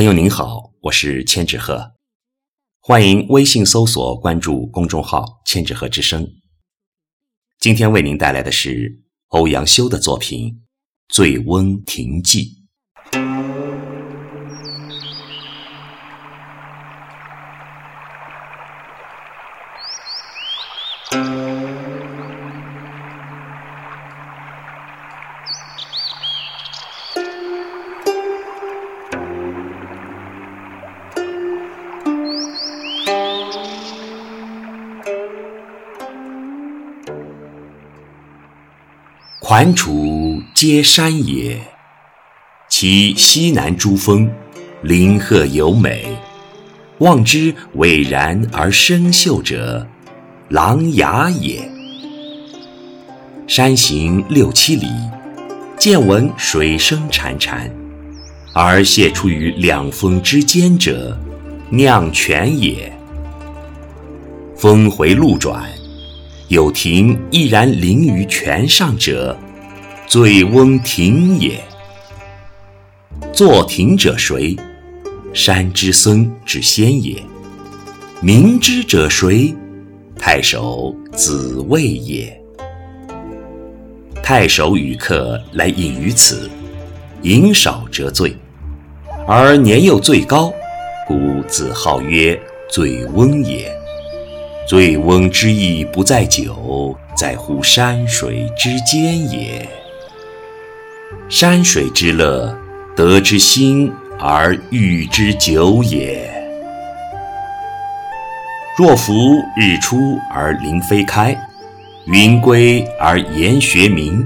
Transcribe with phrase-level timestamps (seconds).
[0.00, 1.92] 朋友您好，我是千纸鹤，
[2.80, 6.26] 欢迎微信搜索关注公众号“千纸鹤之声”。
[7.60, 10.48] 今天为您带来的是欧阳修的作品
[11.10, 12.64] 《醉翁亭记》。
[39.50, 41.60] 环滁皆山也，
[42.68, 44.30] 其西南诸峰，
[44.80, 46.16] 林壑尤美。
[46.98, 49.84] 望之蔚然而生秀者，
[50.50, 51.68] 琅琊也。
[53.48, 54.86] 山行六七里，
[55.76, 57.68] 见闻水声潺潺，
[58.54, 61.18] 而泻出于两峰之间者，
[61.70, 62.96] 酿泉也。
[64.56, 65.68] 峰回路转。
[66.50, 69.38] 有亭翼然临于泉上者，
[70.08, 71.62] 醉翁亭也。
[73.32, 74.56] 作亭者谁？
[75.32, 77.22] 山之僧之仙也。
[78.20, 79.54] 明之者谁？
[80.18, 82.36] 太守子谓也。
[84.20, 86.50] 太守与客来饮于此，
[87.22, 88.36] 饮少则醉，
[89.24, 90.52] 而年又最高，
[91.06, 92.36] 故自号曰
[92.68, 93.72] 醉翁也。
[94.70, 99.68] 醉翁之意不在酒，在乎山水之间也。
[101.28, 102.56] 山水之乐，
[102.94, 106.32] 得之心而寓之酒也。
[108.78, 109.12] 若夫
[109.56, 111.36] 日出而林霏开，
[112.06, 114.24] 云归而岩穴暝，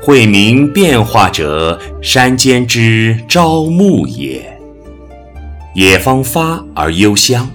[0.00, 4.58] 晦明变化者，山间之朝暮也。
[5.74, 7.46] 野芳发而幽香。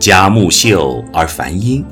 [0.00, 1.84] 佳木秀而繁阴，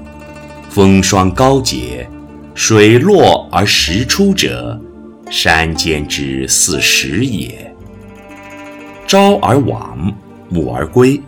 [0.70, 2.09] 风霜高洁，
[2.55, 4.81] 水落而石出者，
[5.28, 7.71] 山间之四时也。
[9.06, 10.10] 朝而往，
[10.49, 11.21] 暮而归，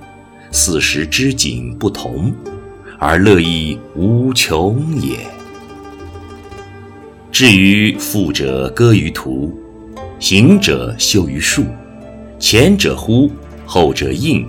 [0.52, 2.32] 四时之景不同，
[2.98, 5.18] 而乐亦无穷也。
[7.30, 9.54] 至于富者歌于途，
[10.18, 11.62] 行者休于树，
[12.38, 13.30] 前者呼，
[13.66, 14.48] 后者应。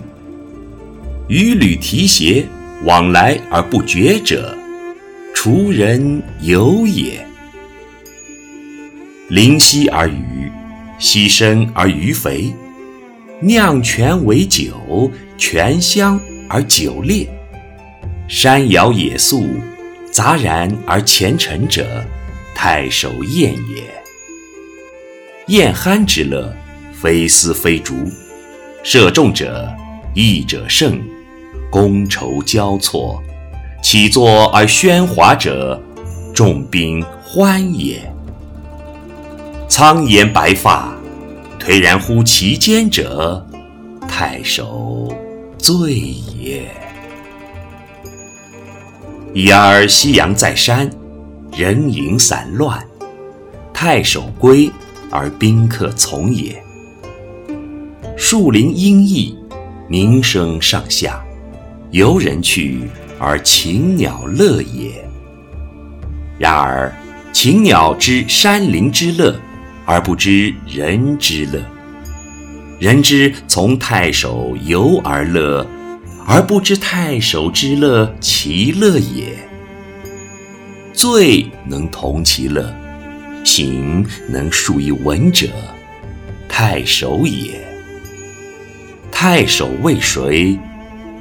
[1.28, 2.46] 与履提携，
[2.84, 4.56] 往来而不绝者，
[5.34, 7.24] 滁人游也。
[9.28, 10.50] 临溪而渔，
[10.98, 12.52] 溪深而鱼肥，
[13.40, 17.26] 酿泉为酒，泉香而酒冽。
[18.28, 19.46] 山肴野宿，
[20.10, 22.04] 杂然而前陈者，
[22.54, 23.84] 太守宴也。
[25.48, 26.54] 宴酣之乐，
[26.92, 27.94] 非丝非竹，
[28.82, 29.68] 射中者，
[30.14, 31.00] 弈者胜。
[31.72, 33.18] 觥筹交错，
[33.82, 35.80] 起坐而喧哗者，
[36.34, 37.98] 众宾欢也。
[39.68, 40.94] 苍颜白发，
[41.58, 43.42] 颓然乎其间者，
[44.06, 45.08] 太守
[45.56, 46.62] 醉也。
[49.32, 50.90] 已而夕阳在山，
[51.56, 52.86] 人影散乱，
[53.72, 54.70] 太守归
[55.10, 56.62] 而宾客从也。
[58.14, 59.34] 树林阴翳，
[59.88, 61.21] 鸣声上下。
[61.92, 62.88] 游人去
[63.18, 64.92] 而禽鸟乐也。
[66.38, 66.90] 然而，
[67.34, 69.38] 禽鸟知山林之乐，
[69.84, 71.60] 而不知人之乐；
[72.80, 75.66] 人之从太守游而乐，
[76.26, 79.36] 而不知太守之乐其乐也。
[80.94, 82.74] 醉能同其乐，
[83.44, 85.46] 醒能述以文者，
[86.48, 87.62] 太守也。
[89.10, 90.58] 太守为谁？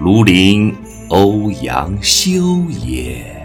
[0.01, 0.75] 庐陵
[1.09, 3.40] 欧阳修也。